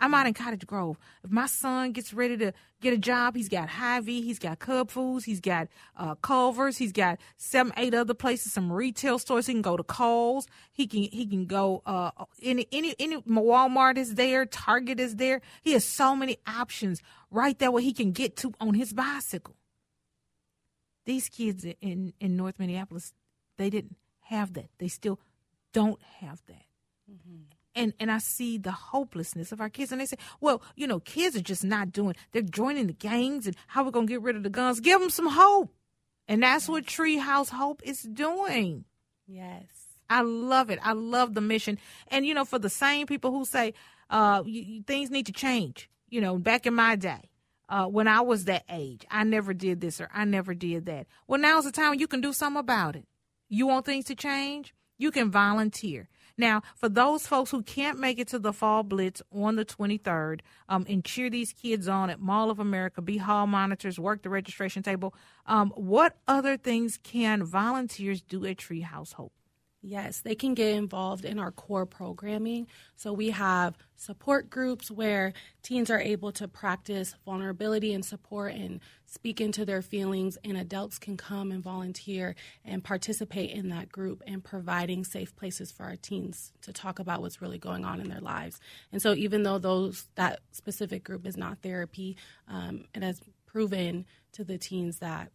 I'm 0.00 0.14
out 0.14 0.26
in 0.26 0.34
Cottage 0.34 0.66
Grove. 0.66 0.98
If 1.24 1.30
my 1.30 1.46
son 1.46 1.92
gets 1.92 2.14
ready 2.14 2.36
to 2.36 2.52
get 2.80 2.94
a 2.94 2.98
job, 2.98 3.34
he's 3.34 3.48
got 3.48 3.68
Hy-Vee, 3.68 4.22
he's 4.22 4.38
got 4.38 4.58
Cub 4.58 4.90
Foods, 4.90 5.24
he's 5.24 5.40
got 5.40 5.68
uh, 5.96 6.14
Culver's, 6.16 6.78
he's 6.78 6.92
got 6.92 7.18
seven, 7.36 7.72
eight 7.76 7.94
other 7.94 8.14
places, 8.14 8.52
some 8.52 8.70
retail 8.72 9.18
stores. 9.18 9.46
He 9.46 9.54
can 9.54 9.62
go 9.62 9.76
to 9.76 9.82
Kohl's. 9.82 10.46
He 10.72 10.86
can 10.86 11.02
he 11.02 11.26
can 11.26 11.46
go 11.46 11.82
uh, 11.86 12.10
any 12.42 12.66
any 12.70 12.94
any 12.98 13.16
Walmart 13.22 13.96
is 13.96 14.14
there, 14.14 14.46
Target 14.46 15.00
is 15.00 15.16
there. 15.16 15.40
He 15.62 15.72
has 15.72 15.84
so 15.84 16.14
many 16.14 16.38
options 16.46 17.02
right 17.30 17.58
there 17.58 17.70
where 17.70 17.82
he 17.82 17.92
can 17.92 18.12
get 18.12 18.36
to 18.36 18.54
on 18.60 18.74
his 18.74 18.92
bicycle. 18.92 19.56
These 21.04 21.28
kids 21.28 21.66
in 21.80 22.12
in 22.20 22.36
North 22.36 22.58
Minneapolis, 22.58 23.12
they 23.56 23.70
didn't 23.70 23.96
have 24.20 24.52
that. 24.54 24.70
They 24.78 24.88
still 24.88 25.18
don't 25.72 26.00
have 26.20 26.40
that. 26.46 26.64
Mm-hmm 27.10 27.57
and 27.78 27.94
and 27.98 28.10
I 28.10 28.18
see 28.18 28.58
the 28.58 28.72
hopelessness 28.72 29.52
of 29.52 29.60
our 29.60 29.70
kids, 29.70 29.92
and 29.92 30.00
they 30.00 30.06
say, 30.06 30.18
"Well, 30.40 30.62
you 30.76 30.86
know, 30.86 31.00
kids 31.00 31.36
are 31.36 31.40
just 31.40 31.64
not 31.64 31.92
doing. 31.92 32.14
They're 32.32 32.42
joining 32.42 32.88
the 32.88 32.92
gangs, 32.92 33.46
and 33.46 33.56
how 33.68 33.84
we 33.84 33.90
gonna 33.90 34.06
get 34.06 34.22
rid 34.22 34.36
of 34.36 34.42
the 34.42 34.50
guns? 34.50 34.80
Give 34.80 35.00
them 35.00 35.10
some 35.10 35.28
hope." 35.28 35.74
And 36.28 36.42
that's 36.42 36.68
what 36.68 36.84
Treehouse 36.84 37.48
Hope 37.48 37.80
is 37.84 38.02
doing. 38.02 38.84
Yes. 39.26 39.64
I 40.10 40.22
love 40.22 40.70
it. 40.70 40.78
I 40.82 40.92
love 40.92 41.34
the 41.34 41.40
mission. 41.40 41.78
And, 42.08 42.26
you 42.26 42.34
know, 42.34 42.44
for 42.44 42.58
the 42.58 42.70
same 42.70 43.06
people 43.06 43.30
who 43.30 43.44
say 43.44 43.74
uh, 44.10 44.42
you, 44.44 44.82
things 44.82 45.10
need 45.10 45.26
to 45.26 45.32
change, 45.32 45.90
you 46.08 46.20
know, 46.20 46.38
back 46.38 46.66
in 46.66 46.74
my 46.74 46.96
day, 46.96 47.30
uh, 47.68 47.86
when 47.86 48.08
I 48.08 48.22
was 48.22 48.44
that 48.44 48.64
age, 48.70 49.04
I 49.10 49.24
never 49.24 49.52
did 49.52 49.80
this 49.80 50.00
or 50.00 50.08
I 50.14 50.24
never 50.24 50.54
did 50.54 50.86
that. 50.86 51.06
Well, 51.26 51.40
now's 51.40 51.64
the 51.64 51.72
time 51.72 51.98
you 51.98 52.06
can 52.06 52.20
do 52.20 52.32
something 52.32 52.60
about 52.60 52.96
it. 52.96 53.06
You 53.48 53.66
want 53.66 53.86
things 53.86 54.06
to 54.06 54.14
change? 54.14 54.74
You 54.96 55.10
can 55.10 55.30
volunteer. 55.30 56.08
Now, 56.38 56.62
for 56.76 56.88
those 56.88 57.26
folks 57.26 57.50
who 57.50 57.62
can't 57.62 57.98
make 57.98 58.18
it 58.20 58.28
to 58.28 58.38
the 58.38 58.52
Fall 58.52 58.84
Blitz 58.84 59.20
on 59.34 59.56
the 59.56 59.64
23rd 59.64 60.40
um, 60.68 60.86
and 60.88 61.04
cheer 61.04 61.28
these 61.28 61.52
kids 61.52 61.88
on 61.88 62.10
at 62.10 62.20
Mall 62.20 62.50
of 62.50 62.60
America, 62.60 63.02
be 63.02 63.18
hall 63.18 63.48
monitors, 63.48 63.98
work 63.98 64.22
the 64.22 64.30
registration 64.30 64.82
table, 64.84 65.14
um, 65.46 65.72
what 65.74 66.16
other 66.28 66.56
things 66.56 66.98
can 67.02 67.42
volunteers 67.42 68.22
do 68.22 68.46
at 68.46 68.58
Treehouse 68.58 69.14
Hope? 69.14 69.32
Yes, 69.80 70.20
they 70.20 70.34
can 70.34 70.54
get 70.54 70.74
involved 70.74 71.24
in 71.24 71.38
our 71.38 71.52
core 71.52 71.86
programming. 71.86 72.66
So 72.96 73.12
we 73.12 73.30
have 73.30 73.76
support 73.94 74.50
groups 74.50 74.90
where 74.90 75.32
teens 75.62 75.88
are 75.88 76.00
able 76.00 76.32
to 76.32 76.48
practice 76.48 77.14
vulnerability 77.24 77.94
and 77.94 78.04
support 78.04 78.54
and 78.54 78.80
speak 79.06 79.40
into 79.40 79.64
their 79.64 79.80
feelings, 79.80 80.36
and 80.44 80.56
adults 80.56 80.98
can 80.98 81.16
come 81.16 81.52
and 81.52 81.62
volunteer 81.62 82.34
and 82.64 82.82
participate 82.82 83.50
in 83.52 83.68
that 83.68 83.90
group 83.90 84.20
and 84.26 84.42
providing 84.42 85.04
safe 85.04 85.34
places 85.36 85.70
for 85.70 85.84
our 85.84 85.96
teens 85.96 86.52
to 86.62 86.72
talk 86.72 86.98
about 86.98 87.22
what's 87.22 87.40
really 87.40 87.58
going 87.58 87.84
on 87.84 88.00
in 88.00 88.08
their 88.08 88.20
lives. 88.20 88.58
And 88.90 89.00
so, 89.00 89.14
even 89.14 89.44
though 89.44 89.58
those 89.58 90.06
that 90.16 90.40
specific 90.50 91.04
group 91.04 91.24
is 91.24 91.36
not 91.36 91.62
therapy, 91.62 92.16
um, 92.48 92.84
it 92.94 93.02
has 93.04 93.20
proven 93.46 94.06
to 94.32 94.44
the 94.44 94.58
teens 94.58 94.98
that 94.98 95.30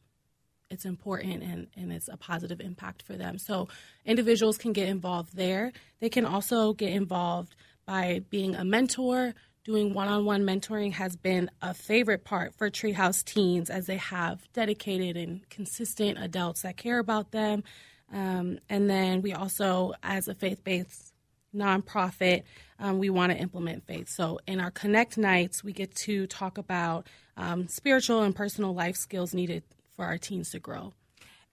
it's 0.70 0.86
important 0.86 1.44
and, 1.44 1.68
and 1.76 1.92
it's 1.92 2.08
a 2.08 2.18
positive 2.18 2.60
impact 2.60 3.04
for 3.04 3.14
them. 3.14 3.38
So 3.38 3.68
individuals 4.06 4.58
can 4.58 4.74
get 4.74 4.90
involved 4.90 5.36
there. 5.36 5.72
They 6.00 6.10
can 6.10 6.26
also 6.26 6.74
get 6.74 6.92
involved 6.92 7.56
by 7.86 8.22
being 8.30 8.56
a 8.56 8.66
mentor. 8.66 9.34
Doing 9.66 9.94
one 9.94 10.10
on 10.10 10.26
one 10.26 10.44
mentoring 10.44 10.92
has 10.94 11.16
been 11.16 11.50
a 11.62 11.74
favorite 11.74 12.26
part 12.26 12.54
for 12.54 12.70
Treehouse 12.70 13.24
teens 13.24 13.70
as 13.70 13.86
they 13.86 13.98
have 13.98 14.42
dedicated 14.52 15.16
and 15.16 15.48
consistent 15.50 16.18
adults 16.20 16.64
that 16.64 16.76
care 16.76 17.00
about 17.00 17.32
them. 17.32 17.64
Um, 18.12 18.60
and 18.70 18.90
then 18.90 19.22
we 19.22 19.32
also, 19.32 19.94
as 20.04 20.28
a 20.28 20.34
faith 20.34 20.64
based 20.64 21.14
nonprofit, 21.56 22.44
um, 22.80 23.00
we 23.00 23.10
want 23.10 23.32
to 23.32 23.38
implement 23.38 23.86
faith. 23.86 24.10
So 24.10 24.40
in 24.48 24.60
our 24.60 24.72
Connect 24.72 25.18
nights, 25.18 25.64
we 25.64 25.72
get 25.72 25.96
to 25.96 26.28
talk 26.28 26.58
about 26.58 27.08
um, 27.38 27.68
spiritual 27.68 28.22
and 28.22 28.36
personal 28.36 28.74
life 28.74 28.98
skills 28.98 29.34
needed 29.34 29.64
for 29.96 30.06
our 30.06 30.18
teens 30.18 30.52
to 30.52 30.60
grow. 30.60 30.94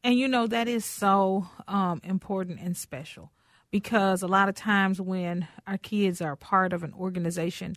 And 0.03 0.19
you 0.19 0.29
know, 0.29 0.47
that 0.47 0.69
is 0.69 0.85
so 0.85 1.47
um, 1.69 2.01
important 2.03 2.61
and 2.61 2.77
special 2.77 3.33
because 3.71 4.23
a 4.23 4.29
lot 4.29 4.49
of 4.49 4.55
times 4.55 5.01
when 5.01 5.47
our 5.67 5.79
kids 5.79 6.21
are 6.21 6.37
part 6.37 6.73
of 6.73 6.83
an 6.83 6.93
organization 6.95 7.77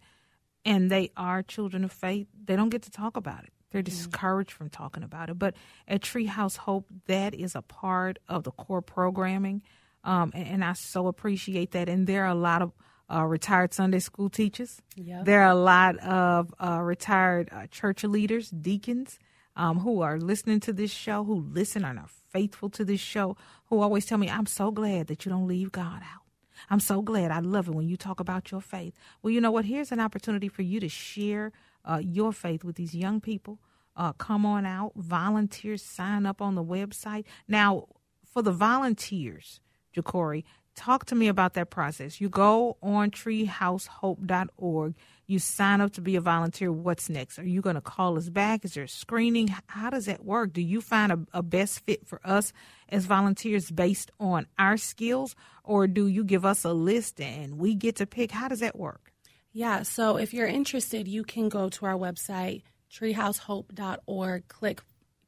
and 0.65 0.89
they 0.89 1.11
are 1.17 1.43
children 1.43 1.83
of 1.83 1.91
faith, 1.91 2.27
they 2.45 2.55
don't 2.55 2.69
get 2.69 2.83
to 2.83 2.91
talk 2.91 3.17
about 3.17 3.43
it. 3.43 3.51
They're 3.71 3.81
mm-hmm. 3.81 3.93
discouraged 3.93 4.51
mm-hmm. 4.51 4.57
from 4.57 4.69
talking 4.69 5.03
about 5.03 5.29
it. 5.29 5.37
But 5.37 5.55
at 5.87 6.01
Treehouse 6.01 6.57
Hope, 6.57 6.87
that 7.07 7.33
is 7.33 7.55
a 7.55 7.61
part 7.61 8.19
of 8.29 8.43
the 8.43 8.51
core 8.51 8.81
programming. 8.81 9.61
Um, 10.05 10.31
and, 10.33 10.47
and, 10.47 10.65
I 10.65 10.73
so 10.73 11.07
appreciate 11.07 11.71
that. 11.71 11.87
And 11.87 12.07
there 12.07 12.23
are 12.23 12.31
a 12.31 12.35
lot 12.35 12.61
of 12.61 12.73
uh, 13.13 13.23
retired 13.23 13.73
Sunday 13.73 13.99
school 13.99 14.29
teachers. 14.29 14.81
Yep. 14.95 15.25
There 15.25 15.41
are 15.41 15.51
a 15.51 15.55
lot 15.55 15.97
of 15.99 16.53
uh, 16.59 16.79
retired 16.81 17.49
uh, 17.51 17.67
church 17.67 18.03
leaders, 18.03 18.49
deacons 18.49 19.17
um, 19.55 19.79
who 19.79 20.01
are 20.01 20.19
listening 20.19 20.59
to 20.61 20.73
this 20.73 20.91
show, 20.91 21.23
who 21.23 21.41
listen 21.41 21.83
and 21.85 21.99
are 21.99 22.09
faithful 22.29 22.69
to 22.71 22.83
this 22.83 22.99
show, 22.99 23.37
who 23.65 23.81
always 23.81 24.05
tell 24.05 24.17
me, 24.17 24.29
I'm 24.29 24.45
so 24.45 24.71
glad 24.71 25.07
that 25.07 25.25
you 25.25 25.31
don't 25.31 25.47
leave 25.47 25.71
God 25.71 26.01
out. 26.01 26.21
I'm 26.69 26.79
so 26.79 27.01
glad. 27.01 27.31
I 27.31 27.39
love 27.39 27.67
it 27.67 27.75
when 27.75 27.87
you 27.87 27.97
talk 27.97 28.19
about 28.19 28.51
your 28.51 28.61
faith. 28.61 28.93
Well, 29.21 29.31
you 29.31 29.41
know 29.41 29.51
what? 29.51 29.65
Here's 29.65 29.91
an 29.91 29.99
opportunity 29.99 30.47
for 30.47 30.61
you 30.61 30.79
to 30.79 30.89
share 30.89 31.51
uh, 31.85 32.01
your 32.03 32.31
faith 32.31 32.63
with 32.63 32.75
these 32.75 32.95
young 32.95 33.19
people. 33.21 33.59
Uh, 33.95 34.13
come 34.13 34.45
on 34.45 34.65
out, 34.65 34.93
volunteers, 34.95 35.83
sign 35.83 36.25
up 36.25 36.41
on 36.41 36.55
the 36.55 36.63
website. 36.63 37.25
Now, 37.47 37.85
for 38.25 38.41
the 38.41 38.51
volunteers, 38.51 39.59
Jacori, 39.95 40.43
talk 40.75 41.05
to 41.05 41.15
me 41.15 41.27
about 41.27 41.53
that 41.53 41.69
process. 41.69 42.19
You 42.19 42.29
go 42.29 42.77
on 42.81 43.11
treehousehope.org 43.11 44.95
you 45.25 45.39
sign 45.39 45.81
up 45.81 45.93
to 45.93 46.01
be 46.01 46.15
a 46.15 46.21
volunteer, 46.21 46.71
what's 46.71 47.09
next? 47.09 47.39
Are 47.39 47.47
you 47.47 47.61
going 47.61 47.75
to 47.75 47.81
call 47.81 48.17
us 48.17 48.29
back? 48.29 48.65
Is 48.65 48.73
there 48.73 48.87
screening? 48.87 49.49
How 49.67 49.89
does 49.89 50.05
that 50.05 50.25
work? 50.25 50.53
Do 50.53 50.61
you 50.61 50.81
find 50.81 51.11
a, 51.11 51.19
a 51.33 51.43
best 51.43 51.79
fit 51.85 52.05
for 52.05 52.19
us 52.23 52.51
as 52.89 53.05
volunteers 53.05 53.71
based 53.71 54.11
on 54.19 54.47
our 54.59 54.77
skills, 54.77 55.35
or 55.63 55.87
do 55.87 56.07
you 56.07 56.23
give 56.23 56.45
us 56.45 56.63
a 56.63 56.73
list 56.73 57.21
and 57.21 57.57
we 57.57 57.75
get 57.75 57.95
to 57.97 58.05
pick? 58.05 58.31
How 58.31 58.47
does 58.47 58.59
that 58.59 58.77
work? 58.77 59.11
Yeah, 59.51 59.83
so 59.83 60.17
if 60.17 60.33
you're 60.33 60.47
interested, 60.47 61.07
you 61.07 61.23
can 61.23 61.47
go 61.47 61.69
to 61.69 61.85
our 61.85 61.95
website, 61.95 62.63
treehousehope.org, 62.91 64.47
click 64.47 64.81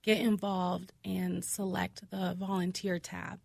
get 0.06 0.20
involved, 0.20 0.94
and 1.04 1.44
select 1.44 2.10
the 2.12 2.36
volunteer 2.38 3.00
tab. 3.00 3.40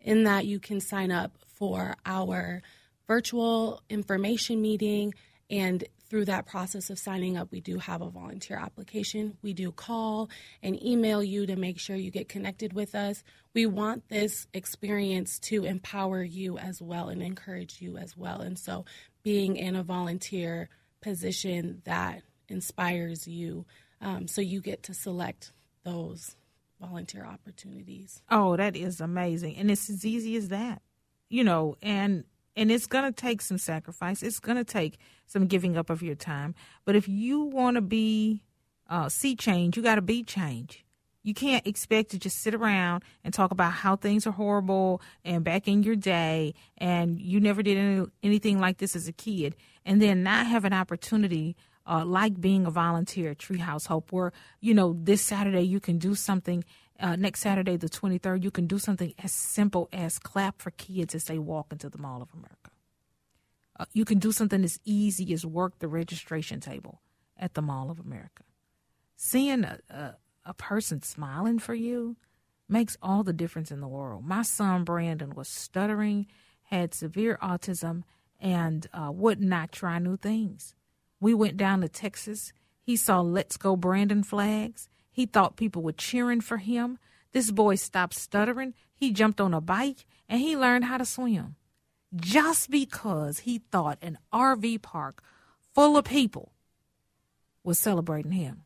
In 0.00 0.24
that, 0.24 0.46
you 0.46 0.58
can 0.58 0.80
sign 0.80 1.12
up 1.12 1.32
for 1.46 1.94
our 2.06 2.62
virtual 3.06 3.82
information 3.90 4.62
meeting 4.62 5.12
and 5.50 5.84
through 6.08 6.24
that 6.26 6.46
process 6.46 6.90
of 6.90 6.98
signing 6.98 7.36
up, 7.36 7.50
we 7.50 7.60
do 7.60 7.78
have 7.78 8.02
a 8.02 8.08
volunteer 8.10 8.56
application. 8.56 9.36
We 9.42 9.52
do 9.52 9.70
call 9.70 10.30
and 10.62 10.82
email 10.82 11.22
you 11.22 11.46
to 11.46 11.56
make 11.56 11.78
sure 11.78 11.94
you 11.94 12.10
get 12.10 12.28
connected 12.28 12.72
with 12.72 12.94
us. 12.94 13.22
We 13.54 13.66
want 13.66 14.08
this 14.08 14.46
experience 14.54 15.38
to 15.40 15.64
empower 15.64 16.22
you 16.22 16.58
as 16.58 16.80
well 16.80 17.08
and 17.08 17.22
encourage 17.22 17.80
you 17.80 17.96
as 17.96 18.16
well. 18.16 18.40
And 18.40 18.58
so, 18.58 18.84
being 19.22 19.56
in 19.56 19.76
a 19.76 19.82
volunteer 19.82 20.68
position 21.00 21.82
that 21.84 22.22
inspires 22.48 23.28
you, 23.28 23.66
um, 24.00 24.26
so 24.26 24.40
you 24.40 24.60
get 24.60 24.84
to 24.84 24.94
select 24.94 25.52
those 25.84 26.36
volunteer 26.80 27.24
opportunities. 27.24 28.22
Oh, 28.30 28.56
that 28.56 28.76
is 28.76 29.00
amazing. 29.00 29.56
And 29.56 29.70
it's 29.70 29.90
as 29.90 30.04
easy 30.04 30.36
as 30.36 30.48
that, 30.48 30.82
you 31.28 31.44
know, 31.44 31.76
and 31.82 32.24
and 32.60 32.70
it's 32.70 32.86
going 32.86 33.10
to 33.10 33.12
take 33.12 33.40
some 33.40 33.56
sacrifice. 33.56 34.22
It's 34.22 34.38
going 34.38 34.58
to 34.58 34.64
take 34.64 34.98
some 35.26 35.46
giving 35.46 35.78
up 35.78 35.88
of 35.88 36.02
your 36.02 36.14
time. 36.14 36.54
But 36.84 36.94
if 36.94 37.08
you 37.08 37.40
want 37.40 37.76
to 37.76 37.80
be 37.80 38.42
uh, 38.90 39.08
see 39.08 39.34
change, 39.34 39.78
you 39.78 39.82
got 39.82 39.94
to 39.94 40.02
be 40.02 40.22
change. 40.22 40.84
You 41.22 41.32
can't 41.32 41.66
expect 41.66 42.10
to 42.10 42.18
just 42.18 42.42
sit 42.42 42.54
around 42.54 43.02
and 43.24 43.32
talk 43.32 43.50
about 43.50 43.72
how 43.72 43.96
things 43.96 44.26
are 44.26 44.32
horrible 44.32 45.00
and 45.24 45.42
back 45.42 45.68
in 45.68 45.82
your 45.82 45.96
day, 45.96 46.54
and 46.76 47.18
you 47.18 47.40
never 47.40 47.62
did 47.62 47.78
any, 47.78 48.06
anything 48.22 48.58
like 48.58 48.76
this 48.76 48.94
as 48.94 49.08
a 49.08 49.12
kid, 49.12 49.56
and 49.86 50.00
then 50.00 50.22
not 50.22 50.46
have 50.46 50.66
an 50.66 50.72
opportunity 50.74 51.56
uh, 51.86 52.04
like 52.04 52.40
being 52.40 52.66
a 52.66 52.70
volunteer 52.70 53.30
at 53.30 53.38
Treehouse 53.38 53.86
Hope, 53.86 54.12
where 54.12 54.32
you 54.60 54.74
know 54.74 54.96
this 54.98 55.22
Saturday 55.22 55.62
you 55.62 55.80
can 55.80 55.98
do 55.98 56.14
something 56.14 56.62
uh, 57.00 57.16
next 57.16 57.40
Saturday, 57.40 57.76
the 57.76 57.88
23rd, 57.88 58.42
you 58.42 58.50
can 58.50 58.66
do 58.66 58.78
something 58.78 59.14
as 59.22 59.32
simple 59.32 59.88
as 59.92 60.18
clap 60.18 60.60
for 60.60 60.70
kids 60.72 61.14
as 61.14 61.24
they 61.24 61.38
walk 61.38 61.72
into 61.72 61.88
the 61.88 61.98
Mall 61.98 62.22
of 62.22 62.32
America. 62.32 62.70
Uh, 63.78 63.86
you 63.92 64.04
can 64.04 64.18
do 64.18 64.32
something 64.32 64.62
as 64.62 64.78
easy 64.84 65.32
as 65.32 65.46
work 65.46 65.78
the 65.78 65.88
registration 65.88 66.60
table 66.60 67.00
at 67.38 67.54
the 67.54 67.62
Mall 67.62 67.90
of 67.90 67.98
America. 67.98 68.44
Seeing 69.16 69.64
a, 69.64 69.78
a, 69.88 70.14
a 70.44 70.54
person 70.54 71.02
smiling 71.02 71.58
for 71.58 71.74
you 71.74 72.16
makes 72.68 72.96
all 73.02 73.22
the 73.22 73.32
difference 73.32 73.70
in 73.70 73.80
the 73.80 73.88
world. 73.88 74.24
My 74.24 74.42
son 74.42 74.84
Brandon 74.84 75.34
was 75.34 75.48
stuttering, 75.48 76.26
had 76.64 76.94
severe 76.94 77.38
autism, 77.42 78.04
and 78.38 78.86
uh, 78.92 79.10
would 79.12 79.40
not 79.40 79.72
try 79.72 79.98
new 79.98 80.16
things. 80.16 80.74
We 81.20 81.34
went 81.34 81.56
down 81.56 81.80
to 81.80 81.88
Texas. 81.88 82.52
He 82.82 82.96
saw 82.96 83.20
Let's 83.20 83.56
Go 83.56 83.76
Brandon 83.76 84.22
flags. 84.22 84.88
He 85.10 85.26
thought 85.26 85.56
people 85.56 85.82
were 85.82 85.92
cheering 85.92 86.40
for 86.40 86.58
him. 86.58 86.98
This 87.32 87.50
boy 87.50 87.76
stopped 87.76 88.14
stuttering. 88.14 88.74
He 88.94 89.12
jumped 89.12 89.40
on 89.40 89.54
a 89.54 89.60
bike 89.60 90.06
and 90.28 90.40
he 90.40 90.56
learned 90.56 90.84
how 90.84 90.98
to 90.98 91.04
swim. 91.04 91.56
Just 92.14 92.70
because 92.70 93.40
he 93.40 93.58
thought 93.58 93.98
an 94.02 94.18
RV 94.32 94.82
park 94.82 95.22
full 95.74 95.96
of 95.96 96.04
people 96.04 96.52
was 97.62 97.78
celebrating 97.78 98.32
him. 98.32 98.62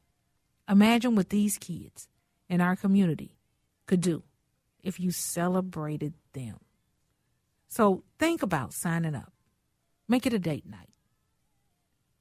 Imagine 0.69 1.15
what 1.15 1.29
these 1.29 1.59
kids 1.59 2.09
in 2.49 2.61
our 2.61 2.77
community 2.77 3.37
could 3.87 4.01
do 4.01 4.23
if 4.83 4.99
you 4.99 5.11
celebrated 5.11 6.15
them. 6.33 6.57
So 7.69 8.05
think 8.19 8.43
about 8.43 8.73
signing 8.73 9.15
up. 9.15 9.33
Make 10.09 10.27
it 10.27 10.33
a 10.33 10.39
date 10.39 10.67
night. 10.67 10.91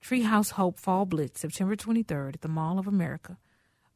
Treehouse 0.03 0.51
Hope 0.51 0.79
Fall 0.79 1.05
Blitz, 1.05 1.39
September 1.39 1.75
23rd 1.75 2.35
at 2.35 2.41
the 2.41 2.47
Mall 2.47 2.79
of 2.79 2.87
America. 2.87 3.37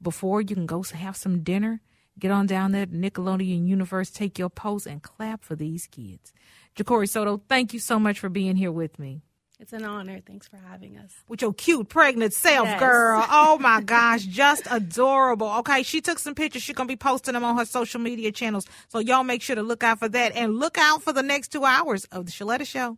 Before 0.01 0.41
you 0.41 0.55
can 0.55 0.65
go 0.65 0.83
have 0.83 1.15
some 1.15 1.43
dinner, 1.43 1.81
get 2.19 2.31
on 2.31 2.45
down 2.45 2.71
there 2.71 2.85
to 2.85 2.91
Nickelodeon 2.91 3.67
Universe, 3.67 4.09
take 4.09 4.37
your 4.37 4.49
pose, 4.49 4.85
and 4.85 5.01
clap 5.01 5.43
for 5.43 5.55
these 5.55 5.87
kids. 5.87 6.33
Jacori 6.75 7.09
Soto, 7.09 7.41
thank 7.49 7.73
you 7.73 7.79
so 7.79 7.99
much 7.99 8.19
for 8.19 8.29
being 8.29 8.55
here 8.55 8.71
with 8.71 8.99
me. 8.99 9.21
It's 9.59 9.73
an 9.73 9.83
honor. 9.85 10.19
Thanks 10.23 10.47
for 10.47 10.57
having 10.57 10.97
us. 10.99 11.11
With 11.27 11.41
your 11.41 11.51
cute 11.51 11.89
pregnant 11.89 12.33
self, 12.33 12.67
yes. 12.67 12.79
girl. 12.79 13.25
Oh 13.39 13.57
my 13.59 13.81
gosh, 13.81 14.23
just 14.23 14.67
adorable. 14.69 15.51
Okay, 15.59 15.81
she 15.83 16.01
took 16.01 16.19
some 16.19 16.35
pictures. 16.35 16.61
She's 16.61 16.75
going 16.75 16.87
to 16.87 16.91
be 16.91 16.97
posting 16.97 17.33
them 17.33 17.43
on 17.43 17.57
her 17.57 17.65
social 17.65 17.99
media 17.99 18.31
channels. 18.31 18.67
So 18.89 18.99
y'all 18.99 19.23
make 19.23 19.41
sure 19.41 19.55
to 19.55 19.63
look 19.63 19.83
out 19.83 19.99
for 19.99 20.09
that 20.09 20.35
and 20.35 20.59
look 20.59 20.77
out 20.77 21.01
for 21.01 21.11
the 21.11 21.23
next 21.23 21.47
two 21.49 21.65
hours 21.65 22.05
of 22.05 22.25
the 22.25 22.31
Sheletta 22.31 22.67
Show. 22.67 22.97